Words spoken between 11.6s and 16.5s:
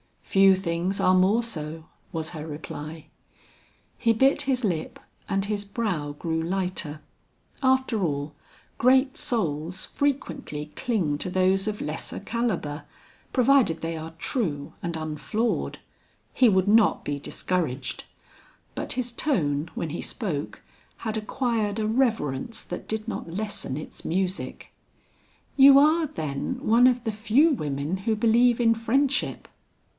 of lesser calibre, provided they are true and unflawed. He